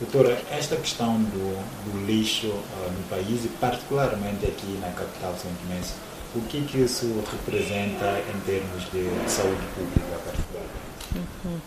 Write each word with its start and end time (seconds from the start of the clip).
Doutora, 0.00 0.40
esta 0.50 0.76
questão 0.76 1.20
do, 1.20 1.92
do 1.92 2.06
lixo 2.06 2.46
uh, 2.46 2.90
no 2.90 3.02
país 3.10 3.44
e 3.44 3.48
particularmente 3.48 4.46
aqui 4.46 4.78
na 4.80 4.88
capital 4.88 5.34
São 5.36 5.50
Tomé, 5.62 5.78
o 6.34 6.40
que, 6.48 6.62
que 6.62 6.78
isso 6.78 7.22
representa 7.30 8.18
em 8.34 8.40
termos 8.46 8.84
de 8.90 9.30
saúde 9.30 9.60
pública 9.74 10.18
particularmente? 10.24 10.80
Uhum. 11.44 11.60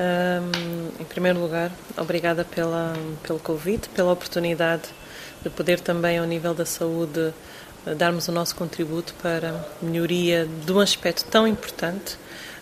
Um, 0.00 1.00
em 1.00 1.04
primeiro 1.04 1.40
lugar, 1.40 1.72
obrigada 1.96 2.44
pela, 2.44 2.92
pelo 3.22 3.38
convite, 3.38 3.88
pela 3.88 4.12
oportunidade 4.12 4.90
de 5.42 5.48
poder 5.48 5.80
também, 5.80 6.18
ao 6.18 6.26
nível 6.26 6.52
da 6.52 6.66
saúde, 6.66 7.32
darmos 7.96 8.28
o 8.28 8.32
nosso 8.32 8.54
contributo 8.54 9.14
para 9.22 9.50
a 9.50 9.84
melhoria 9.84 10.46
de 10.46 10.72
um 10.72 10.80
aspecto 10.80 11.24
tão 11.24 11.46
importante 11.46 12.16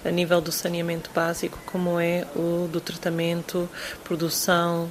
a 0.04 0.10
nível 0.10 0.40
do 0.40 0.52
saneamento 0.52 1.10
básico, 1.14 1.58
como 1.66 1.98
é 1.98 2.26
o 2.36 2.68
do 2.68 2.80
tratamento, 2.80 3.68
produção, 4.04 4.90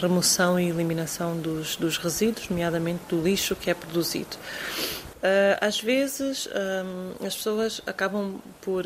remoção 0.00 0.58
e 0.58 0.68
eliminação 0.68 1.36
dos, 1.36 1.76
dos 1.76 1.98
resíduos, 1.98 2.48
nomeadamente 2.48 3.02
do 3.08 3.20
lixo 3.20 3.56
que 3.56 3.70
é 3.70 3.74
produzido. 3.74 4.36
Ah, 5.22 5.66
às 5.66 5.80
vezes 5.80 6.48
as 7.24 7.34
pessoas 7.34 7.80
acabam 7.86 8.40
por 8.60 8.84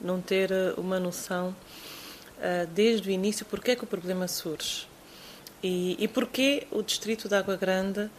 não 0.00 0.20
ter 0.20 0.50
uma 0.76 1.00
noção 1.00 1.54
ah, 2.40 2.66
desde 2.74 3.08
o 3.08 3.12
início 3.12 3.46
porque 3.46 3.72
é 3.72 3.76
que 3.76 3.84
o 3.84 3.86
problema 3.86 4.28
surge 4.28 4.86
e, 5.62 5.96
e 5.98 6.06
porquê 6.06 6.66
o 6.70 6.82
distrito 6.82 7.28
de 7.28 7.34
Água 7.34 7.56
Grande 7.56 8.10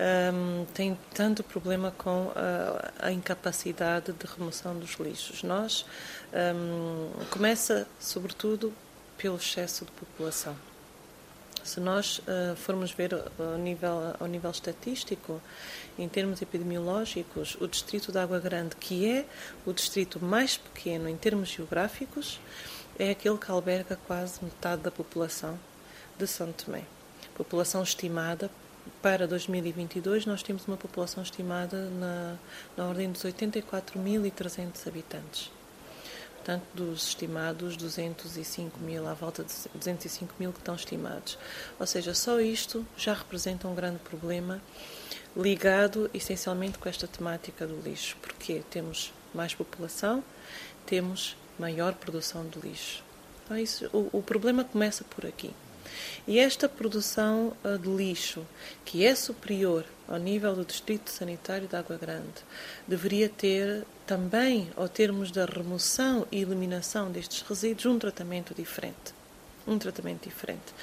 um, 0.00 0.64
tem 0.72 0.98
tanto 1.14 1.42
problema 1.44 1.92
com 1.96 2.32
a, 2.34 3.06
a, 3.06 3.12
incapacidade 3.12 4.12
de 4.12 4.26
remoção 4.26 4.78
dos 4.78 4.92
lixos. 4.94 5.42
Nós 5.42 5.84
um, 6.54 7.10
começa 7.30 7.86
sobretudo 7.98 8.72
pelo 9.18 9.36
excesso 9.36 9.84
de 9.84 9.90
população. 9.92 10.56
Se 11.62 11.78
nós 11.78 12.20
uh, 12.20 12.56
formos 12.56 12.90
ver 12.90 13.14
ao 13.14 13.58
nível, 13.58 14.14
ao 14.18 14.26
nível 14.26 14.50
estatístico, 14.50 15.42
em 15.98 16.08
termos 16.08 16.40
epidemiológicos, 16.40 17.56
o 17.60 17.68
distrito 17.68 18.10
de 18.10 18.18
Água 18.18 18.40
Grande, 18.40 18.76
que 18.76 19.06
é 19.06 19.26
o 19.66 19.72
distrito 19.72 20.24
mais 20.24 20.56
pequeno 20.56 21.06
em 21.06 21.16
termos 21.16 21.50
geográficos, 21.50 22.40
é 22.98 23.10
aquele 23.10 23.36
que 23.36 23.50
alberga 23.50 23.98
quase 24.06 24.42
metade 24.42 24.80
da 24.80 24.90
população 24.90 25.58
de 26.18 26.26
São 26.26 26.50
Tomé. 26.52 26.84
População 27.34 27.82
estimada 27.82 28.50
para 29.02 29.26
2022, 29.26 30.26
nós 30.26 30.42
temos 30.42 30.66
uma 30.66 30.76
população 30.76 31.22
estimada 31.22 31.88
na, 31.90 32.36
na 32.76 32.86
ordem 32.86 33.10
dos 33.10 33.22
84.300 33.22 34.86
habitantes. 34.86 35.50
Portanto, 36.36 36.64
dos 36.74 37.08
estimados 37.08 37.76
205 37.76 38.80
mil, 38.80 39.06
à 39.06 39.12
volta 39.12 39.44
de 39.44 39.52
205 39.74 40.34
mil 40.38 40.52
que 40.52 40.58
estão 40.58 40.74
estimados. 40.74 41.38
Ou 41.78 41.86
seja, 41.86 42.14
só 42.14 42.40
isto 42.40 42.86
já 42.96 43.12
representa 43.12 43.68
um 43.68 43.74
grande 43.74 43.98
problema 43.98 44.60
ligado 45.36 46.10
essencialmente 46.14 46.78
com 46.78 46.88
esta 46.88 47.06
temática 47.06 47.66
do 47.66 47.80
lixo, 47.80 48.16
porque 48.20 48.62
temos 48.70 49.12
mais 49.34 49.54
população, 49.54 50.24
temos 50.86 51.36
maior 51.58 51.94
produção 51.94 52.46
de 52.46 52.58
lixo. 52.58 53.04
Então, 53.44 53.58
isso, 53.58 53.90
o, 53.92 54.18
o 54.18 54.22
problema 54.22 54.64
começa 54.64 55.04
por 55.04 55.26
aqui. 55.26 55.52
E 56.26 56.38
esta 56.38 56.68
produção 56.68 57.52
uh, 57.64 57.78
de 57.78 57.88
lixo, 57.88 58.46
que 58.84 59.04
é 59.04 59.14
superior 59.14 59.84
ao 60.06 60.18
nível 60.18 60.54
do 60.54 60.64
Distrito 60.64 61.10
Sanitário 61.10 61.66
de 61.66 61.76
Água 61.76 61.96
Grande, 61.96 62.44
deveria 62.86 63.28
ter 63.28 63.84
também, 64.06 64.70
ao 64.76 64.88
termos 64.88 65.30
da 65.30 65.44
remoção 65.44 66.26
e 66.32 66.40
eliminação 66.40 67.10
destes 67.10 67.42
resíduos, 67.42 67.86
um 67.86 67.98
tratamento 67.98 68.54
diferente. 68.54 69.14
Um 69.66 69.78
tratamento 69.78 70.28
diferente. 70.28 70.74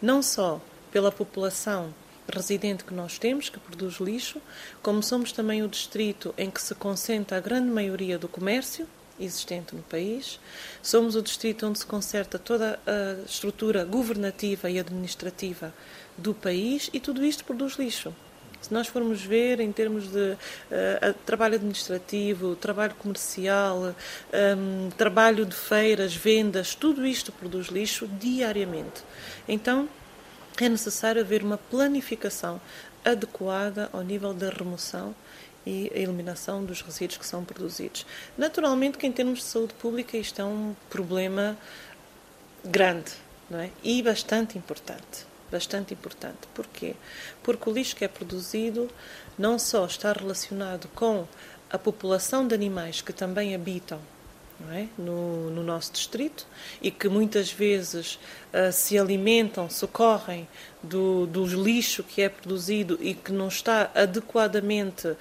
Não 0.00 0.22
só 0.22 0.60
pela 0.92 1.10
população 1.10 1.92
residente 2.32 2.84
que 2.84 2.94
nós 2.94 3.18
temos, 3.18 3.48
que 3.48 3.58
produz 3.58 3.98
lixo, 4.00 4.40
como 4.82 5.02
somos 5.02 5.32
também 5.32 5.62
o 5.62 5.68
distrito 5.68 6.34
em 6.36 6.50
que 6.50 6.60
se 6.60 6.74
concentra 6.74 7.36
a 7.36 7.40
grande 7.40 7.68
maioria 7.68 8.18
do 8.18 8.28
comércio, 8.28 8.88
existente 9.18 9.74
no 9.74 9.82
país. 9.82 10.38
Somos 10.82 11.16
o 11.16 11.22
distrito 11.22 11.66
onde 11.66 11.78
se 11.78 11.86
concerta 11.86 12.38
toda 12.38 12.78
a 12.86 13.24
estrutura 13.28 13.84
governativa 13.84 14.70
e 14.70 14.78
administrativa 14.78 15.72
do 16.16 16.34
país 16.34 16.90
e 16.92 17.00
tudo 17.00 17.24
isto 17.24 17.44
produz 17.44 17.74
lixo. 17.74 18.14
Se 18.60 18.72
nós 18.72 18.88
formos 18.88 19.22
ver 19.22 19.60
em 19.60 19.70
termos 19.70 20.08
de 20.10 20.32
uh, 20.32 21.14
trabalho 21.24 21.54
administrativo, 21.54 22.56
trabalho 22.56 22.94
comercial, 22.96 23.78
um, 23.78 23.94
ehm, 24.32 24.90
trabalho 24.96 25.46
de 25.46 25.54
feiras, 25.54 26.16
vendas, 26.16 26.74
tudo 26.74 27.06
isto 27.06 27.30
produz 27.30 27.68
lixo 27.68 28.08
diariamente. 28.08 29.04
Então, 29.46 29.88
é 30.60 30.68
necessário 30.68 31.20
haver 31.20 31.44
uma 31.44 31.58
planificação 31.58 32.60
adequada 33.04 33.88
ao 33.92 34.02
nível 34.02 34.34
da 34.34 34.50
remoção 34.50 35.14
e 35.66 35.90
a 35.92 35.98
eliminação 35.98 36.64
dos 36.64 36.80
resíduos 36.80 37.18
que 37.18 37.26
são 37.26 37.44
produzidos. 37.44 38.06
Naturalmente 38.38 38.96
que 38.96 39.06
em 39.06 39.12
termos 39.12 39.40
de 39.40 39.44
saúde 39.44 39.74
pública 39.74 40.16
isto 40.16 40.40
é 40.40 40.44
um 40.44 40.74
problema 40.88 41.58
grande 42.64 43.12
não 43.50 43.58
é? 43.58 43.70
e 43.82 44.00
bastante 44.02 44.56
importante. 44.56 45.26
Bastante 45.50 45.92
importante. 45.94 46.38
Porquê? 46.54 46.94
Porque 47.42 47.68
o 47.68 47.72
lixo 47.72 47.94
que 47.94 48.04
é 48.04 48.08
produzido 48.08 48.88
não 49.38 49.58
só 49.58 49.86
está 49.86 50.12
relacionado 50.12 50.88
com 50.94 51.26
a 51.70 51.78
população 51.78 52.46
de 52.46 52.54
animais 52.54 53.00
que 53.00 53.12
também 53.12 53.54
habitam 53.54 54.00
é? 54.72 54.86
no, 54.96 55.50
no, 55.50 55.62
nosso 55.62 55.92
distrito 55.92 56.46
e 56.80 56.90
que 56.90 57.08
muitas 57.08 57.50
vezes 57.50 58.18
uh, 58.52 58.72
se 58.72 58.98
alimentam, 58.98 59.68
socorrem 59.68 60.48
do, 60.82 61.26
do 61.26 61.44
lixo 61.44 62.02
que 62.02 62.22
é 62.22 62.28
produzido 62.28 62.98
e 63.00 63.14
que 63.14 63.32
não 63.32 63.48
está 63.48 63.90
adequadamente 63.94 65.14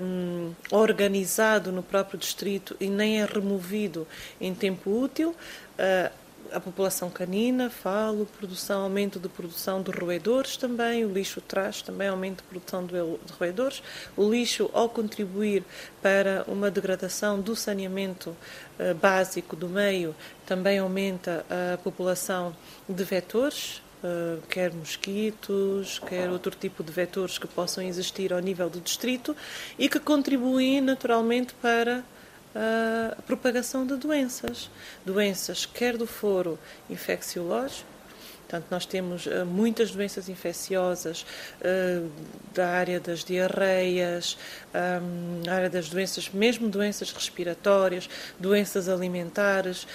um, 0.00 0.52
organizado 0.70 1.70
no 1.70 1.82
próprio 1.82 2.18
distrito 2.18 2.76
e 2.80 2.88
nem 2.88 3.20
é 3.20 3.24
removido 3.24 4.06
em 4.40 4.54
tempo 4.54 4.90
útil. 4.90 5.30
Uh, 5.78 6.25
a 6.52 6.60
população 6.60 7.10
canina, 7.10 7.70
falo, 7.70 8.26
produção, 8.38 8.82
aumento 8.82 9.18
de 9.18 9.28
produção 9.28 9.82
de 9.82 9.90
roedores 9.90 10.56
também, 10.56 11.04
o 11.04 11.12
lixo 11.12 11.40
traz 11.40 11.82
também 11.82 12.08
aumento 12.08 12.38
de 12.38 12.44
produção 12.44 12.86
de 12.86 12.94
roedores. 13.38 13.82
O 14.16 14.30
lixo, 14.30 14.70
ao 14.72 14.88
contribuir 14.88 15.64
para 16.02 16.44
uma 16.48 16.70
degradação 16.70 17.40
do 17.40 17.54
saneamento 17.56 18.30
uh, 18.30 18.94
básico 18.94 19.56
do 19.56 19.68
meio, 19.68 20.14
também 20.44 20.78
aumenta 20.78 21.44
a 21.50 21.76
população 21.78 22.54
de 22.88 23.04
vetores, 23.04 23.82
Uh, 24.04 24.42
quer 24.48 24.72
mosquitos, 24.74 25.98
quer 26.00 26.28
outro 26.30 26.54
tipo 26.54 26.84
de 26.84 26.92
vetores 26.92 27.38
que 27.38 27.46
possam 27.48 27.82
existir 27.82 28.30
ao 28.30 28.38
nível 28.40 28.68
do 28.68 28.78
distrito 28.78 29.34
e 29.78 29.88
que 29.88 29.98
contribuem 29.98 30.82
naturalmente 30.82 31.54
para 31.54 32.04
a 32.56 33.22
propagação 33.22 33.86
de 33.86 33.96
doenças. 33.96 34.70
Doenças 35.04 35.66
quer 35.66 35.96
do 35.96 36.06
foro 36.06 36.58
infecciológico, 36.88 37.95
Portanto, 38.46 38.66
nós 38.70 38.86
temos 38.86 39.26
uh, 39.26 39.44
muitas 39.44 39.90
doenças 39.90 40.28
infecciosas 40.28 41.26
uh, 41.60 42.08
da 42.54 42.68
área 42.68 43.00
das 43.00 43.24
diarreias, 43.24 44.38
um, 44.72 45.50
área 45.50 45.68
das 45.68 45.88
doenças, 45.88 46.30
mesmo 46.30 46.68
doenças 46.68 47.10
respiratórias, 47.10 48.08
doenças 48.38 48.88
alimentares, 48.88 49.86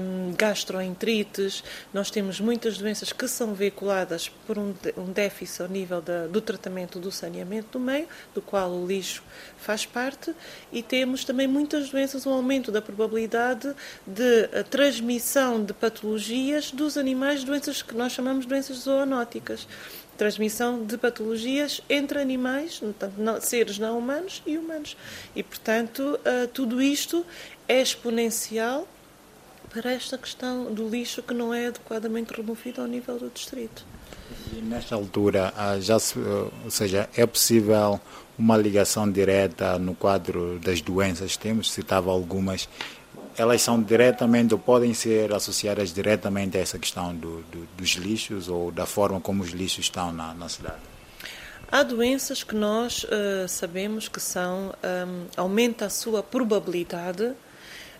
um, 0.00 0.32
gastroenterites. 0.34 1.64
Nós 1.92 2.08
temos 2.10 2.40
muitas 2.40 2.78
doenças 2.78 3.12
que 3.12 3.26
são 3.26 3.52
veiculadas 3.52 4.28
por 4.46 4.58
um, 4.58 4.72
déficit 5.12 5.62
ao 5.62 5.68
nível 5.68 6.00
da, 6.00 6.28
do 6.28 6.40
tratamento 6.40 7.00
do 7.00 7.10
saneamento 7.10 7.78
do 7.78 7.80
meio, 7.80 8.06
do 8.32 8.40
qual 8.40 8.70
o 8.70 8.86
lixo 8.86 9.22
faz 9.58 9.84
parte, 9.84 10.32
e 10.72 10.82
temos 10.82 11.24
também 11.24 11.48
muitas 11.48 11.90
doenças, 11.90 12.26
um 12.26 12.32
aumento 12.32 12.70
da 12.70 12.80
probabilidade 12.80 13.74
de 14.06 14.44
uh, 14.44 14.64
transmissão 14.70 15.64
de 15.64 15.72
patologias 15.72 16.70
dos 16.70 16.96
animais, 16.96 17.42
doenças 17.42 17.82
que 17.88 17.96
nós 17.96 18.12
chamamos 18.12 18.44
de 18.44 18.48
doenças 18.48 18.76
zoonóticas. 18.78 19.66
Transmissão 20.16 20.84
de 20.84 20.98
patologias 20.98 21.80
entre 21.88 22.20
animais, 22.20 22.78
portanto, 22.78 23.40
seres 23.40 23.78
não 23.78 23.98
humanos 23.98 24.42
e 24.46 24.58
humanos. 24.58 24.96
E, 25.34 25.42
portanto, 25.42 26.18
uh, 26.20 26.48
tudo 26.48 26.82
isto 26.82 27.24
é 27.68 27.80
exponencial 27.80 28.86
para 29.72 29.92
esta 29.92 30.18
questão 30.18 30.72
do 30.72 30.88
lixo 30.88 31.22
que 31.22 31.34
não 31.34 31.52
é 31.52 31.68
adequadamente 31.68 32.32
removido 32.34 32.80
ao 32.80 32.86
nível 32.86 33.18
do 33.18 33.30
distrito. 33.30 33.84
E 34.52 34.60
nesta 34.60 34.94
altura, 34.94 35.52
já 35.80 35.98
se, 35.98 36.18
ou 36.18 36.70
seja, 36.70 37.08
é 37.16 37.26
possível 37.26 38.00
uma 38.38 38.56
ligação 38.56 39.10
direta 39.10 39.78
no 39.78 39.94
quadro 39.94 40.58
das 40.60 40.80
doenças? 40.80 41.36
Temos 41.36 41.70
citava 41.70 42.10
algumas 42.10 42.68
elas 43.38 43.62
são 43.62 43.80
diretamente 43.80 44.52
ou 44.52 44.60
podem 44.60 44.92
ser 44.92 45.32
associadas 45.32 45.92
diretamente 45.92 46.58
a 46.58 46.60
essa 46.60 46.78
questão 46.78 47.14
do, 47.14 47.42
do, 47.42 47.68
dos 47.76 47.90
lixos 47.90 48.48
ou 48.48 48.70
da 48.70 48.84
forma 48.84 49.20
como 49.20 49.42
os 49.42 49.50
lixos 49.50 49.86
estão 49.86 50.12
na, 50.12 50.34
na 50.34 50.48
cidade? 50.48 50.80
Há 51.70 51.82
doenças 51.82 52.42
que 52.42 52.54
nós 52.54 53.04
uh, 53.04 53.46
sabemos 53.46 54.08
que 54.08 54.20
são 54.20 54.72
um, 54.82 55.26
aumenta 55.36 55.86
a 55.86 55.90
sua 55.90 56.22
probabilidade 56.22 57.32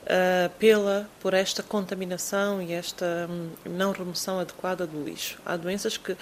uh, 0.09 0.49
pela, 0.59 1.09
por 1.21 1.35
esta 1.35 1.63
contaminação 1.63 2.63
e 2.63 2.73
esta 2.73 3.29
um, 3.29 3.51
não 3.71 3.93
remoção 3.93 4.41
adequada 4.41 4.87
do 4.87 5.05
lixo. 5.05 5.39
Há 5.45 5.57
doenças 5.57 5.97
que 5.97 6.13
uh, 6.13 6.17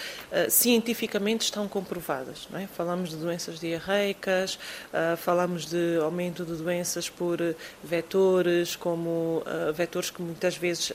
cientificamente 0.48 1.44
estão 1.44 1.68
comprovadas. 1.68 2.48
É? 2.54 2.66
Falamos 2.66 3.10
de 3.10 3.16
doenças 3.16 3.60
diarreicas, 3.60 4.58
uh, 4.92 5.16
falamos 5.16 5.66
de 5.66 5.98
aumento 6.02 6.44
de 6.44 6.54
doenças 6.56 7.08
por 7.08 7.38
vetores, 7.82 8.74
como 8.74 9.42
vetores 9.74 10.10
que 10.10 10.20
muitas 10.20 10.56
vezes 10.56 10.92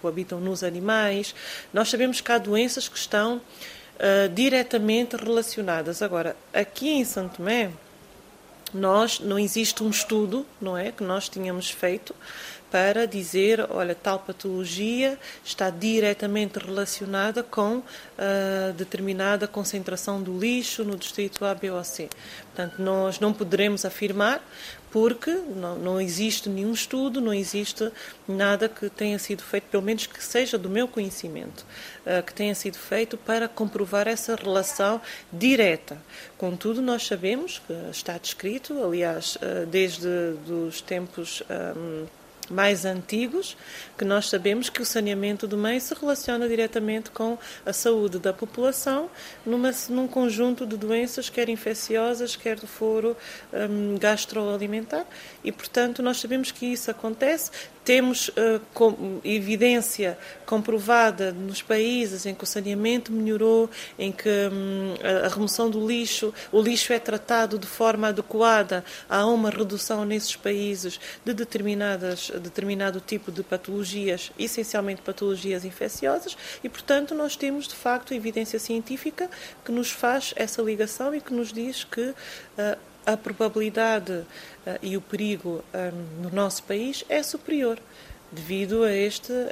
coabitam 0.00 0.40
nos 0.40 0.64
animais. 0.64 1.34
Nós 1.72 1.88
sabemos 1.88 2.20
que 2.20 2.32
há 2.32 2.38
doenças 2.38 2.88
que 2.88 2.98
estão 2.98 3.40
diretamente 4.34 5.16
relacionadas. 5.16 6.02
Agora, 6.02 6.34
aqui 6.52 6.88
em 6.88 7.04
Santo 7.04 7.36
Tomé, 7.36 7.70
nós 8.72 9.20
não 9.20 9.38
existe 9.38 9.82
um 9.82 9.90
estudo, 9.90 10.46
não 10.60 10.76
é, 10.76 10.92
que 10.92 11.02
nós 11.02 11.28
tínhamos 11.28 11.70
feito 11.70 12.14
para 12.70 13.06
dizer, 13.06 13.66
olha, 13.70 13.94
tal 13.94 14.20
patologia 14.20 15.18
está 15.44 15.70
diretamente 15.70 16.58
relacionada 16.58 17.42
com 17.42 17.78
uh, 17.78 18.72
determinada 18.76 19.48
concentração 19.48 20.22
do 20.22 20.38
lixo 20.38 20.84
no 20.84 20.96
distrito 20.96 21.44
A, 21.44 21.54
B 21.54 21.70
ou 21.70 21.82
C. 21.82 22.08
Portanto, 22.54 22.80
nós 22.80 23.18
não 23.18 23.32
poderemos 23.32 23.84
afirmar 23.84 24.42
porque 24.90 25.30
não, 25.30 25.78
não, 25.78 26.00
existe 26.00 26.48
nenhum 26.48 26.72
estudo, 26.72 27.20
não 27.20 27.32
existe 27.32 27.90
nada 28.26 28.68
que 28.68 28.90
tenha 28.90 29.18
sido 29.18 29.42
feito, 29.42 29.64
pelo 29.70 29.82
menos 29.82 30.06
que 30.06 30.22
seja 30.22 30.58
do 30.58 30.68
meu 30.68 30.88
conhecimento, 30.88 31.64
uh, 32.04 32.22
que 32.24 32.34
tenha 32.34 32.54
sido 32.54 32.76
feito 32.76 33.16
para 33.16 33.48
comprovar 33.48 34.08
essa 34.08 34.34
relação 34.34 35.00
direta. 35.32 35.96
Contudo, 36.36 36.82
nós 36.82 37.06
sabemos 37.06 37.60
que 37.66 37.72
está 37.90 38.18
descrito, 38.18 38.82
aliás, 38.82 39.36
uh, 39.36 39.66
desde 39.66 40.08
os 40.48 40.80
tempos. 40.80 41.42
Um, 41.76 42.19
mais 42.50 42.84
antigos, 42.84 43.56
que 43.96 44.04
nós 44.04 44.28
sabemos 44.28 44.68
que 44.68 44.82
o 44.82 44.84
saneamento 44.84 45.46
do 45.46 45.56
meio 45.56 45.80
se 45.80 45.94
relaciona 45.94 46.48
diretamente 46.48 47.10
com 47.10 47.38
a 47.64 47.72
saúde 47.72 48.18
da 48.18 48.32
população 48.32 49.08
numa, 49.44 49.70
num 49.88 50.08
conjunto 50.08 50.66
de 50.66 50.76
doenças, 50.76 51.28
quer 51.28 51.48
infecciosas, 51.48 52.36
quer 52.36 52.56
do 52.56 52.66
foro 52.66 53.16
um, 53.52 53.96
gastroalimentar, 53.98 55.06
e 55.44 55.52
portanto 55.52 56.02
nós 56.02 56.18
sabemos 56.18 56.50
que 56.50 56.66
isso 56.66 56.90
acontece. 56.90 57.50
Temos 57.82 58.28
uh, 58.28 58.60
com, 58.74 59.20
evidência 59.24 60.18
comprovada 60.44 61.32
nos 61.32 61.62
países 61.62 62.26
em 62.26 62.34
que 62.34 62.44
o 62.44 62.46
saneamento 62.46 63.10
melhorou, 63.10 63.70
em 63.98 64.12
que 64.12 64.28
um, 64.28 64.94
a, 65.02 65.26
a 65.26 65.28
remoção 65.28 65.70
do 65.70 65.86
lixo, 65.86 66.32
o 66.52 66.60
lixo 66.60 66.92
é 66.92 66.98
tratado 66.98 67.58
de 67.58 67.66
forma 67.66 68.08
adequada, 68.08 68.84
há 69.08 69.26
uma 69.26 69.50
redução 69.50 70.04
nesses 70.04 70.36
países 70.36 71.00
de 71.24 71.32
determinadas, 71.32 72.30
determinado 72.40 73.00
tipo 73.00 73.30
de 73.30 73.42
patologias, 73.42 74.32
essencialmente 74.38 75.02
patologias 75.02 75.64
infecciosas, 75.64 76.36
e 76.62 76.68
portanto 76.68 77.14
nós 77.14 77.36
temos 77.36 77.68
de 77.68 77.74
facto 77.74 78.14
evidência 78.14 78.58
científica 78.58 79.30
que 79.64 79.72
nos 79.72 79.90
faz 79.90 80.32
essa 80.36 80.62
ligação 80.62 81.14
e 81.14 81.20
que 81.20 81.32
nos 81.32 81.52
diz 81.52 81.84
que 81.84 82.00
uh, 82.00 82.14
a 83.06 83.16
probabilidade 83.16 84.12
uh, 84.12 84.26
e 84.82 84.96
o 84.96 85.00
perigo 85.00 85.64
um, 85.74 86.22
no 86.22 86.30
nosso 86.30 86.62
país 86.64 87.04
é 87.08 87.22
superior 87.22 87.78
devido 88.32 88.84
a 88.84 88.92
esta 88.92 89.50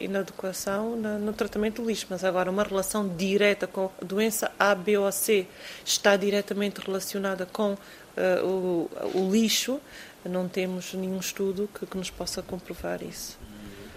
inadequação 0.00 0.96
no, 0.96 1.18
no, 1.18 1.32
tratamento 1.32 1.80
do 1.80 1.88
lixo. 1.88 2.06
Mas 2.10 2.24
agora, 2.24 2.50
uma 2.50 2.64
relação 2.64 3.08
direta 3.08 3.68
com 3.68 3.88
a 4.02 4.04
doença 4.04 4.50
A, 4.58 4.74
B 4.74 4.98
ou 4.98 5.12
C 5.12 5.46
está 5.84 6.16
diretamente 6.16 6.80
relacionada 6.80 7.46
com 7.46 7.76
uh, 8.16 8.44
o, 8.44 8.90
o, 9.14 9.30
lixo, 9.30 9.80
não 10.28 10.48
temos 10.48 10.92
nenhum 10.94 11.18
estudo 11.18 11.68
que, 11.72 11.86
que 11.86 11.96
nos 11.96 12.10
possa 12.10 12.42
comprovar 12.42 13.02
isso 13.02 13.38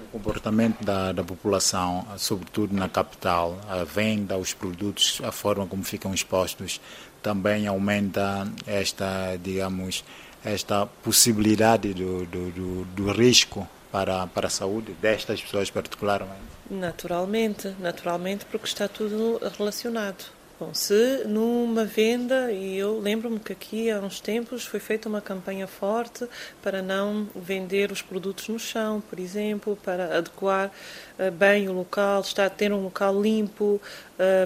o 0.09 0.17
comportamento 0.17 0.83
da, 0.83 1.11
da, 1.11 1.23
população, 1.23 2.05
sobretudo 2.17 2.75
na 2.75 2.89
capital, 2.89 3.59
a 3.69 3.83
venda, 3.83 4.37
os 4.37 4.53
produtos, 4.53 5.21
a 5.23 5.31
forma 5.31 5.67
como 5.67 5.83
ficam 5.83 6.13
expostos, 6.13 6.81
também 7.21 7.67
aumenta 7.67 8.51
esta, 8.65 9.37
digamos, 9.41 10.03
esta 10.43 10.85
possibilidade 10.85 11.93
do, 11.93 12.25
do, 12.25 12.51
do, 12.51 12.85
do 12.85 13.11
risco 13.11 13.67
para, 13.91 14.25
para 14.27 14.47
a 14.47 14.49
saúde 14.49 14.93
destas 15.01 15.41
pessoas 15.41 15.69
particularmente? 15.69 16.49
Naturalmente, 16.69 17.75
naturalmente, 17.79 18.45
porque 18.45 18.67
está 18.67 18.87
tudo 18.87 19.39
relacionado. 19.57 20.38
Bom, 20.59 20.73
se 20.73 21.23
numa 21.25 21.85
venda, 21.85 22.51
e 22.51 22.77
eu 22.77 22.99
lembro-me 22.99 23.39
que 23.39 23.53
aqui 23.53 23.89
há 23.89 23.97
uns 24.01 24.19
tempos 24.19 24.65
foi 24.65 24.81
feita 24.81 25.07
uma 25.07 25.21
campanha 25.21 25.65
forte 25.67 26.27
para 26.61 26.81
não 26.81 27.29
vender 27.33 27.93
os 27.93 28.01
produtos 28.01 28.49
no 28.49 28.59
chão, 28.59 29.01
por 29.09 29.21
exemplo, 29.21 29.77
para 29.81 30.17
adequar 30.17 30.69
uh, 31.17 31.31
bem 31.31 31.69
o 31.69 31.71
local, 31.71 32.19
estar, 32.19 32.49
ter 32.49 32.73
um 32.73 32.83
local 32.83 33.21
limpo 33.21 33.79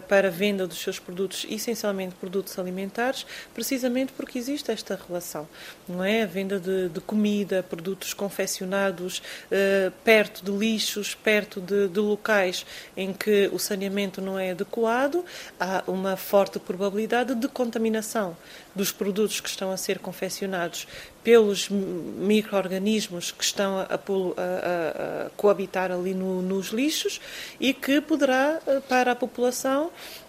para 0.07 0.27
a 0.27 0.31
venda 0.31 0.67
dos 0.67 0.79
seus 0.79 0.99
produtos, 0.99 1.45
essencialmente 1.49 2.15
produtos 2.15 2.57
alimentares, 2.59 3.25
precisamente 3.53 4.13
porque 4.13 4.37
existe 4.37 4.71
esta 4.71 4.99
relação, 5.07 5.47
não 5.87 6.03
é? 6.03 6.23
A 6.23 6.25
venda 6.25 6.59
de, 6.59 6.89
de 6.89 7.01
comida, 7.01 7.63
produtos 7.63 8.13
confeccionados 8.13 9.19
uh, 9.19 9.91
perto 10.03 10.43
de 10.43 10.51
lixos, 10.51 11.15
perto 11.15 11.59
de, 11.59 11.87
de 11.87 11.99
locais 11.99 12.65
em 12.95 13.11
que 13.13 13.49
o 13.51 13.59
saneamento 13.59 14.21
não 14.21 14.37
é 14.37 14.51
adequado, 14.51 15.25
há 15.59 15.83
uma 15.87 16.15
forte 16.15 16.59
probabilidade 16.59 17.35
de 17.35 17.47
contaminação 17.47 18.37
dos 18.75 18.91
produtos 18.91 19.39
que 19.39 19.49
estão 19.49 19.71
a 19.71 19.77
ser 19.77 19.99
confeccionados 19.99 20.87
pelos 21.23 21.69
micro-organismos 21.69 23.31
que 23.31 23.43
estão 23.43 23.79
a, 23.79 23.83
a, 23.83 23.85
a, 23.85 25.25
a 25.25 25.29
coabitar 25.37 25.91
ali 25.91 26.13
no, 26.13 26.41
nos 26.41 26.67
lixos 26.67 27.21
e 27.59 27.73
que 27.73 28.01
poderá, 28.01 28.59
eh, 28.67 28.81
para 28.81 29.13
a 29.13 29.15
população, 29.15 29.62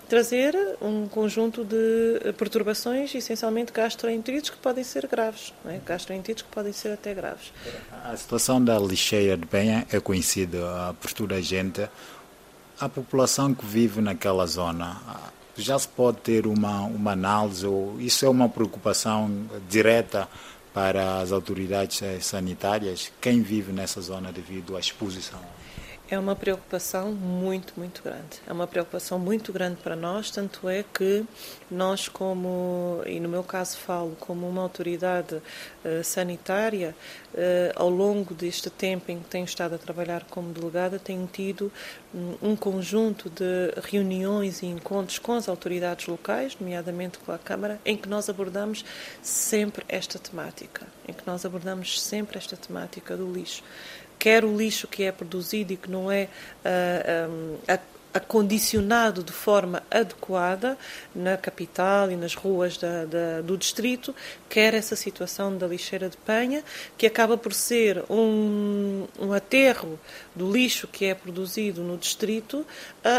trazer 0.08 0.54
um 0.80 1.06
conjunto 1.08 1.64
de 1.64 2.32
perturbações, 2.36 3.14
essencialmente 3.14 3.72
gastroenterites, 3.72 4.50
que 4.50 4.56
podem 4.56 4.84
ser 4.84 5.06
graves, 5.06 5.52
é? 5.66 5.80
gastroenterites 5.84 6.42
que 6.42 6.50
podem 6.50 6.72
ser 6.72 6.92
até 6.92 7.14
graves. 7.14 7.52
A 8.04 8.16
situação 8.16 8.62
da 8.62 8.78
lixeira 8.78 9.36
de 9.36 9.46
Penha 9.46 9.86
é 9.90 9.98
conhecida 10.00 10.94
por 11.00 11.12
toda 11.12 11.36
a 11.36 11.40
gente. 11.40 11.88
A 12.78 12.88
população 12.88 13.54
que 13.54 13.64
vive 13.64 14.00
naquela 14.00 14.46
zona 14.46 15.00
já 15.56 15.78
se 15.78 15.88
pode 15.88 16.18
ter 16.18 16.46
uma, 16.46 16.82
uma 16.82 17.12
análise, 17.12 17.66
ou 17.66 18.00
isso 18.00 18.26
é 18.26 18.28
uma 18.28 18.48
preocupação 18.48 19.30
direta 19.68 20.28
para 20.72 21.20
as 21.20 21.30
autoridades 21.30 22.02
sanitárias, 22.20 23.12
quem 23.20 23.42
vive 23.42 23.72
nessa 23.72 24.00
zona 24.00 24.32
devido 24.32 24.76
à 24.76 24.80
exposição? 24.80 25.38
É 26.14 26.18
uma 26.18 26.36
preocupação 26.36 27.10
muito, 27.10 27.74
muito 27.76 28.00
grande. 28.00 28.40
É 28.46 28.52
uma 28.52 28.68
preocupação 28.68 29.18
muito 29.18 29.52
grande 29.52 29.80
para 29.82 29.96
nós, 29.96 30.30
tanto 30.30 30.68
é 30.68 30.84
que 30.84 31.24
nós, 31.68 32.06
como, 32.06 33.02
e 33.04 33.18
no 33.18 33.28
meu 33.28 33.42
caso 33.42 33.76
falo, 33.78 34.16
como 34.20 34.48
uma 34.48 34.62
autoridade 34.62 35.34
uh, 35.34 36.04
sanitária, 36.04 36.94
uh, 37.34 37.72
ao 37.74 37.90
longo 37.90 38.32
deste 38.32 38.70
tempo 38.70 39.10
em 39.10 39.18
que 39.18 39.28
tenho 39.28 39.44
estado 39.44 39.74
a 39.74 39.78
trabalhar 39.78 40.22
como 40.30 40.52
delegada, 40.52 41.00
tenho 41.00 41.28
tido 41.32 41.72
um, 42.14 42.50
um 42.50 42.56
conjunto 42.56 43.28
de 43.28 43.74
reuniões 43.82 44.62
e 44.62 44.66
encontros 44.66 45.18
com 45.18 45.32
as 45.32 45.48
autoridades 45.48 46.06
locais, 46.06 46.56
nomeadamente 46.60 47.18
com 47.18 47.32
a 47.32 47.38
Câmara, 47.38 47.80
em 47.84 47.96
que 47.96 48.08
nós 48.08 48.28
abordamos 48.28 48.84
sempre 49.20 49.84
esta 49.88 50.16
temática, 50.16 50.86
em 51.08 51.12
que 51.12 51.26
nós 51.26 51.44
abordamos 51.44 52.00
sempre 52.00 52.38
esta 52.38 52.56
temática 52.56 53.16
do 53.16 53.32
lixo 53.32 53.64
quer 54.24 54.42
o 54.42 54.56
lixo 54.56 54.88
que 54.88 55.02
é 55.02 55.12
produzido 55.12 55.74
e 55.74 55.76
que 55.76 55.90
não 55.90 56.10
é 56.10 56.28
uh, 56.64 57.30
um, 57.30 57.58
acondicionado 58.14 59.22
de 59.22 59.32
forma 59.32 59.82
adequada 59.90 60.78
na 61.14 61.36
capital 61.36 62.10
e 62.10 62.16
nas 62.16 62.34
ruas 62.34 62.78
da, 62.78 63.04
da, 63.04 63.42
do 63.42 63.58
distrito, 63.58 64.14
quer 64.48 64.72
essa 64.72 64.96
situação 64.96 65.54
da 65.58 65.66
lixeira 65.66 66.08
de 66.08 66.16
Penha, 66.16 66.64
que 66.96 67.06
acaba 67.06 67.36
por 67.36 67.52
ser 67.52 68.02
um, 68.08 69.06
um 69.20 69.30
aterro 69.34 70.00
do 70.34 70.50
lixo 70.50 70.88
que 70.88 71.04
é 71.04 71.14
produzido 71.14 71.82
no 71.82 71.98
distrito 71.98 72.60
uh, 72.60 72.66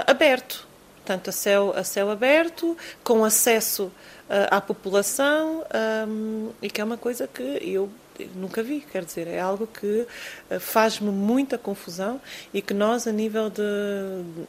aberto. 0.07 0.67
Portanto, 0.95 1.29
a 1.29 1.33
céu, 1.33 1.71
a 1.77 1.83
céu 1.83 2.09
aberto, 2.09 2.75
com 3.03 3.23
acesso 3.23 3.83
uh, 3.83 4.49
à 4.49 4.59
população, 4.59 5.63
um, 6.07 6.49
e 6.63 6.67
que 6.67 6.81
é 6.81 6.83
uma 6.83 6.97
coisa 6.97 7.27
que 7.27 7.59
eu 7.61 7.91
nunca 8.35 8.63
vi, 8.63 8.81
quer 8.91 9.03
dizer, 9.03 9.27
é 9.27 9.39
algo 9.39 9.67
que 9.67 10.07
eh, 10.49 10.59
faz-me 10.59 11.11
muita 11.11 11.57
confusão 11.57 12.21
e 12.53 12.61
que 12.61 12.73
nós, 12.73 13.07
a 13.07 13.11
nível 13.11 13.49
de, 13.49 13.61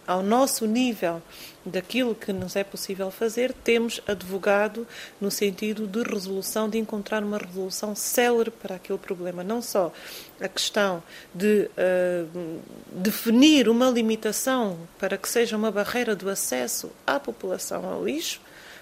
ao 0.07 0.23
nosso 0.23 0.67
nível 0.67 1.23
daquilo 1.65 2.15
que 2.15 2.33
nos 2.33 2.55
é 2.55 2.63
possível 2.63 3.11
fazer, 3.11 3.53
temos 3.53 4.01
advogado 4.07 4.87
no 5.21 5.31
sentido 5.31 5.87
de 5.87 6.03
resolução, 6.03 6.69
de 6.69 6.79
encontrar 6.79 7.25
uma 7.25 7.39
resolução 7.39 7.95
célere 7.95 8.51
para 8.51 8.77
aquele 8.77 8.99
problema. 8.99 9.43
Não 9.43 9.61
só 9.61 9.93
a 10.41 10.49
questão 10.49 11.03
de 11.35 11.69
uh, 11.77 12.61
definir 12.93 13.69
uma 13.69 13.91
limitação 13.91 14.79
para 14.99 15.19
que 15.19 15.29
seja 15.29 15.57
uma 15.57 15.73
barreira 15.73 16.15
do 16.15 16.31
acesso 16.31 16.91
à 17.07 17.19
população 17.19 17.85
ao 17.85 18.05
lixo, 18.05 18.41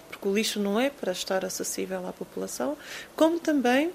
porque 0.08 0.28
o 0.28 0.34
lixo 0.34 0.60
não 0.60 0.78
é 0.78 0.90
para 0.90 1.12
estar 1.12 1.44
acessível 1.44 2.06
à 2.06 2.12
população, 2.12 2.76
como 3.16 3.40
também 3.40 3.90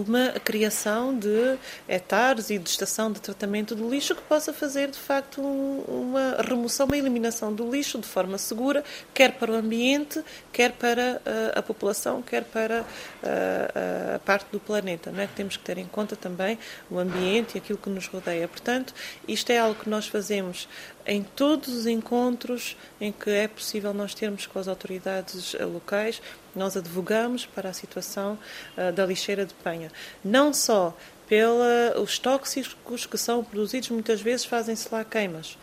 uma 0.00 0.30
criação 0.40 1.16
de 1.16 1.56
hectares 1.88 2.50
e 2.50 2.58
de 2.58 2.68
estação 2.68 3.12
de 3.12 3.20
tratamento 3.20 3.74
do 3.74 3.88
lixo 3.88 4.14
que 4.14 4.22
possa 4.22 4.52
fazer, 4.52 4.90
de 4.90 4.98
facto, 4.98 5.40
uma 5.40 6.36
remoção, 6.42 6.86
uma 6.86 6.96
eliminação 6.96 7.52
do 7.52 7.70
lixo 7.70 7.98
de 7.98 8.06
forma 8.06 8.38
segura, 8.38 8.84
quer 9.12 9.32
para 9.32 9.52
o 9.52 9.54
ambiente, 9.54 10.22
quer 10.52 10.72
para 10.72 11.20
uh, 11.24 11.58
a 11.58 11.62
população, 11.62 12.22
quer 12.22 12.44
para 12.44 12.82
uh, 12.82 14.14
a 14.16 14.18
parte 14.18 14.46
do 14.50 14.60
planeta. 14.60 15.10
Não 15.10 15.20
é? 15.20 15.26
Temos 15.26 15.56
que 15.56 15.64
ter 15.64 15.78
em 15.78 15.86
conta 15.86 16.16
também 16.16 16.58
o 16.90 16.98
ambiente 16.98 17.54
e 17.54 17.58
aquilo 17.58 17.78
que 17.78 17.90
nos 17.90 18.06
rodeia. 18.06 18.48
Portanto, 18.48 18.94
isto 19.26 19.50
é 19.50 19.58
algo 19.58 19.78
que 19.80 19.88
nós 19.88 20.06
fazemos 20.06 20.68
em 21.06 21.22
todos 21.22 21.68
os 21.68 21.86
encontros 21.86 22.76
em 23.00 23.12
que 23.12 23.30
é 23.30 23.46
possível 23.46 23.92
nós 23.92 24.14
termos 24.14 24.46
com 24.46 24.58
as 24.58 24.68
autoridades 24.68 25.54
locais, 25.60 26.20
nós 26.58 26.76
advogamos 26.76 27.46
para 27.46 27.70
a 27.70 27.72
situação 27.72 28.38
uh, 28.76 28.92
da 28.92 29.04
lixeira 29.06 29.44
de 29.44 29.54
Penha. 29.54 29.90
Não 30.24 30.52
só 30.52 30.96
pelos 31.28 32.18
tóxicos 32.18 33.06
que 33.06 33.16
são 33.16 33.42
produzidos, 33.42 33.88
muitas 33.90 34.20
vezes 34.20 34.44
fazem-se 34.44 34.88
lá 34.92 35.04
queimas. 35.04 35.56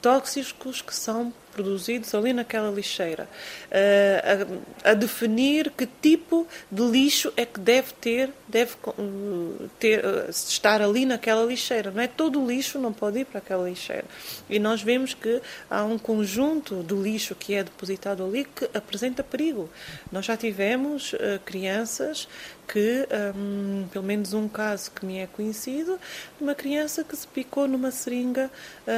Tóxicos 0.00 0.80
que 0.80 0.94
são 0.94 1.32
produzidos 1.52 2.14
ali 2.14 2.32
naquela 2.32 2.70
lixeira, 2.70 3.28
uh, 3.70 4.84
a, 4.84 4.90
a, 4.90 4.94
definir 4.94 5.70
que 5.70 5.86
tipo 5.86 6.46
de 6.70 6.82
lixo 6.82 7.32
é 7.36 7.44
que 7.44 7.60
deve 7.60 7.92
ter, 8.00 8.30
deve 8.48 8.72
uh, 8.86 9.70
ter, 9.78 10.04
uh, 10.04 10.30
estar 10.30 10.80
ali 10.80 11.04
naquela 11.04 11.44
lixeira. 11.44 11.90
Não 11.90 12.02
é 12.02 12.08
todo 12.08 12.42
o 12.42 12.46
lixo 12.46 12.78
não 12.78 12.92
pode 12.92 13.20
ir 13.20 13.26
para 13.26 13.38
aquela 13.38 13.68
lixeira. 13.68 14.04
E 14.48 14.58
nós 14.58 14.82
vemos 14.82 15.14
que 15.14 15.40
há 15.70 15.84
um 15.84 15.98
conjunto 15.98 16.82
de 16.82 16.94
lixo 16.94 17.34
que 17.34 17.54
é 17.54 17.62
depositado 17.62 18.24
ali 18.24 18.44
que 18.44 18.68
apresenta 18.74 19.22
perigo. 19.22 19.68
Nós 20.10 20.24
já 20.24 20.36
tivemos 20.36 21.14
crianças 21.44 22.26
que, 22.66 23.06
um, 23.36 23.86
pelo 23.92 24.04
menos 24.04 24.32
um 24.32 24.48
caso 24.48 24.90
que 24.90 25.04
me 25.04 25.18
é 25.18 25.26
conhecido, 25.26 25.98
uma 26.40 26.54
criança 26.54 27.04
que 27.04 27.14
se 27.16 27.26
picou 27.26 27.68
numa 27.68 27.90
seringa 27.90 28.50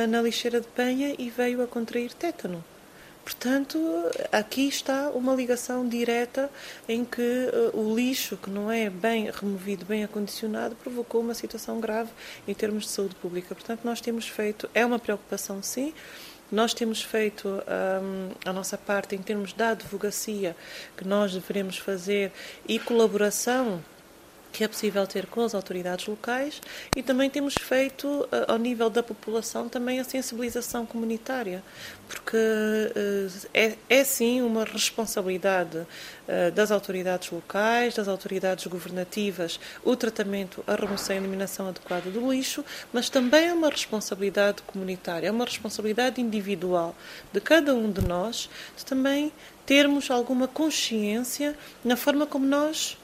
na 0.08 0.20
lixeira 0.22 0.60
de 0.60 0.66
Penha 0.68 1.14
e 1.18 1.30
veio 1.30 1.62
a 1.62 1.66
contrair 1.66 2.12
tétano 2.12 2.43
tétano. 2.44 2.62
Portanto, 3.24 3.78
aqui 4.30 4.68
está 4.68 5.08
uma 5.08 5.34
ligação 5.34 5.88
direta 5.88 6.50
em 6.86 7.06
que 7.06 7.22
uh, 7.72 7.74
o 7.74 7.96
lixo, 7.96 8.36
que 8.36 8.50
não 8.50 8.70
é 8.70 8.90
bem 8.90 9.30
removido, 9.30 9.86
bem 9.86 10.04
acondicionado, 10.04 10.76
provocou 10.76 11.22
uma 11.22 11.32
situação 11.32 11.80
grave 11.80 12.10
em 12.46 12.52
termos 12.52 12.84
de 12.84 12.90
saúde 12.90 13.14
pública. 13.14 13.54
Portanto, 13.54 13.80
nós 13.82 13.98
temos 14.02 14.28
feito, 14.28 14.68
é 14.74 14.84
uma 14.84 14.98
preocupação 14.98 15.62
sim, 15.62 15.94
nós 16.52 16.74
temos 16.74 17.02
feito 17.02 17.48
um, 17.48 18.30
a 18.44 18.52
nossa 18.52 18.76
parte 18.76 19.16
em 19.16 19.22
termos 19.22 19.54
da 19.54 19.70
advocacia 19.70 20.54
que 20.94 21.08
nós 21.08 21.32
devemos 21.32 21.78
fazer 21.78 22.30
e 22.68 22.78
colaboração 22.78 23.82
que 24.54 24.62
é 24.62 24.68
possível 24.68 25.04
ter 25.04 25.26
com 25.26 25.40
as 25.40 25.52
autoridades 25.52 26.06
locais 26.06 26.62
e 26.94 27.02
também 27.02 27.28
temos 27.28 27.54
feito, 27.60 28.28
eh, 28.30 28.44
ao 28.46 28.56
nível 28.56 28.88
da 28.88 29.02
população, 29.02 29.68
também 29.68 29.98
a 29.98 30.04
sensibilização 30.04 30.86
comunitária, 30.86 31.60
porque 32.08 32.36
eh, 32.36 33.28
é, 33.52 33.76
é 33.88 34.04
sim 34.04 34.42
uma 34.42 34.64
responsabilidade 34.64 35.84
eh, 36.28 36.52
das 36.52 36.70
autoridades 36.70 37.32
locais, 37.32 37.96
das 37.96 38.06
autoridades 38.06 38.64
governativas, 38.68 39.58
o 39.82 39.96
tratamento, 39.96 40.62
a 40.68 40.76
remoção 40.76 41.16
e 41.16 41.18
a 41.18 41.20
eliminação 41.20 41.66
adequada 41.66 42.08
do 42.08 42.32
lixo, 42.32 42.64
mas 42.92 43.10
também 43.10 43.48
é 43.48 43.52
uma 43.52 43.68
responsabilidade 43.68 44.62
comunitária, 44.62 45.26
é 45.26 45.32
uma 45.32 45.46
responsabilidade 45.46 46.20
individual 46.20 46.94
de 47.32 47.40
cada 47.40 47.74
um 47.74 47.90
de 47.90 48.06
nós 48.06 48.48
de 48.76 48.84
também 48.84 49.32
termos 49.66 50.12
alguma 50.12 50.46
consciência 50.46 51.56
na 51.84 51.96
forma 51.96 52.24
como 52.24 52.46
nós 52.46 52.96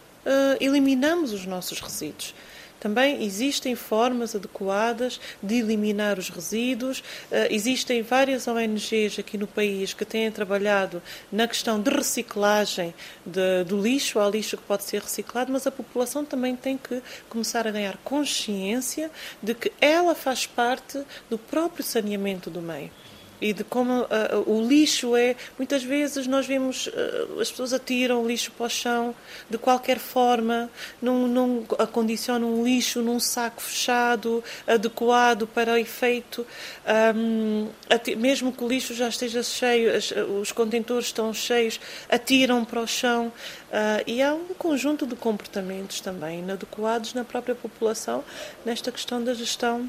eliminamos 0.60 1.32
os 1.32 1.46
nossos 1.46 1.80
resíduos. 1.80 2.34
Também 2.80 3.22
existem 3.22 3.74
formas 3.74 4.34
adequadas 4.34 5.20
de 5.42 5.56
eliminar 5.56 6.18
os 6.18 6.30
resíduos. 6.30 7.00
Uh, 7.00 7.46
existem 7.50 8.00
várias 8.00 8.48
ONGs 8.48 9.18
aqui 9.18 9.36
no 9.36 9.46
país 9.46 9.92
que 9.92 10.04
têm 10.06 10.32
trabalhado 10.32 11.02
na 11.30 11.46
questão 11.46 11.78
de 11.78 11.90
reciclagem 11.90 12.94
de, 13.24 13.64
do 13.64 13.80
lixo. 13.80 14.18
Há 14.18 14.30
lixo 14.30 14.56
que 14.56 14.62
pode 14.62 14.84
ser 14.84 15.02
reciclado, 15.02 15.52
mas 15.52 15.66
a 15.66 15.70
população 15.70 16.24
também 16.24 16.56
tem 16.56 16.78
que 16.78 17.02
começar 17.28 17.68
a 17.68 17.70
ganhar 17.70 17.98
consciência 17.98 19.10
de 19.42 19.54
que 19.54 19.70
ela 19.78 20.14
faz 20.14 20.46
parte 20.46 21.02
do 21.28 21.36
próprio 21.36 21.84
saneamento 21.84 22.48
do 22.48 22.62
meio 22.62 22.90
e 23.40 23.52
de 23.52 23.64
como 23.64 24.02
uh, 24.02 24.06
o 24.47 24.66
lixo 24.66 25.16
é. 25.16 25.35
Muitas 25.56 25.82
vezes 25.82 26.26
nós 26.26 26.47
vemos 26.47 26.87
uh, 26.88 27.40
as 27.40 27.50
pessoas 27.50 27.73
atiram 27.73 28.23
o 28.23 28.28
lixo 28.28 28.50
para 28.52 28.66
o 28.66 28.70
chão 28.70 29.14
de 29.49 29.59
qualquer 29.59 29.99
forma, 29.99 30.70
não, 31.00 31.26
não 31.26 31.64
acondicionam 31.78 32.61
o 32.61 32.64
lixo 32.64 33.00
num 33.00 33.18
saco 33.18 33.62
fechado, 33.62 34.42
adequado 34.66 35.47
para 35.47 35.73
o 35.73 35.76
efeito, 35.76 36.47
um, 37.14 37.68
mesmo 38.18 38.52
que 38.52 38.62
o 38.62 38.68
lixo 38.68 38.94
já 38.94 39.09
esteja 39.09 39.42
cheio, 39.42 39.97
as, 39.97 40.12
os 40.40 40.52
contentores 40.52 41.06
estão 41.06 41.32
cheios, 41.32 41.80
atiram 42.09 42.64
para 42.64 42.80
o 42.80 42.87
chão. 42.87 43.32
Uh, 43.70 44.02
e 44.06 44.23
há 44.23 44.35
um 44.35 44.47
conjunto 44.59 45.06
de 45.06 45.14
comportamentos 45.14 46.00
também 46.00 46.40
inadequados 46.40 47.14
na 47.14 47.25
própria 47.25 47.54
população 47.54 48.25
nesta 48.64 48.90
questão 48.90 49.23
da 49.23 49.32
gestão 49.32 49.88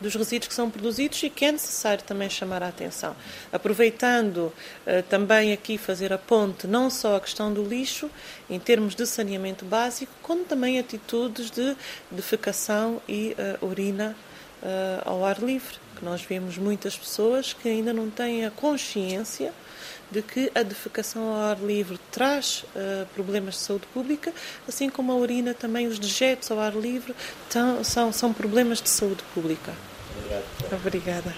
dos 0.00 0.14
resíduos 0.14 0.48
que 0.48 0.54
são 0.54 0.70
produzidos 0.70 1.22
e 1.22 1.30
que 1.30 1.44
é 1.44 1.52
necessário 1.52 2.04
também 2.04 2.28
chamar 2.28 2.62
a 2.62 2.68
atenção. 2.68 3.16
Aproveitando 3.52 4.38
uh, 4.46 5.02
também 5.08 5.52
aqui 5.52 5.78
fazer 5.78 6.12
a 6.12 6.18
ponte 6.18 6.66
não 6.66 6.90
só 6.90 7.16
a 7.16 7.20
questão 7.20 7.52
do 7.52 7.62
lixo, 7.62 8.10
em 8.48 8.58
termos 8.58 8.94
de 8.94 9.06
saneamento 9.06 9.64
básico, 9.64 10.12
como 10.22 10.44
também 10.44 10.78
atitudes 10.78 11.50
de 11.50 11.76
defecação 12.10 13.00
e 13.08 13.36
uh, 13.60 13.66
urina 13.66 14.16
uh, 14.62 15.08
ao 15.08 15.24
ar 15.24 15.38
livre, 15.38 15.76
que 15.96 16.04
nós 16.04 16.22
vemos 16.22 16.58
muitas 16.58 16.96
pessoas 16.96 17.52
que 17.52 17.68
ainda 17.68 17.92
não 17.92 18.10
têm 18.10 18.44
a 18.44 18.50
consciência 18.50 19.52
de 20.10 20.22
que 20.22 20.50
a 20.54 20.62
defecação 20.62 21.28
ao 21.28 21.50
ar 21.50 21.58
livre 21.58 21.98
traz 22.10 22.64
uh, 22.74 23.06
problemas 23.14 23.54
de 23.54 23.60
saúde 23.60 23.86
pública, 23.92 24.32
assim 24.68 24.88
como 24.88 25.12
a 25.12 25.16
urina 25.16 25.52
também, 25.52 25.86
os 25.86 25.98
dejetos 25.98 26.50
ao 26.50 26.60
ar 26.60 26.74
livre 26.74 27.14
tão, 27.50 27.82
são, 27.82 28.12
são 28.12 28.32
problemas 28.32 28.80
de 28.80 28.88
saúde 28.88 29.22
pública. 29.34 29.72
Obrigado. 30.18 30.44
Obrigada. 30.72 31.36